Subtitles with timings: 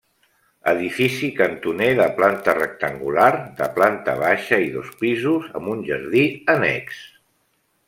[0.69, 3.29] Edifici cantoner de planta rectangular,
[3.61, 6.25] de planta baixa i dos pisos, amb un jardí
[6.57, 7.01] annex.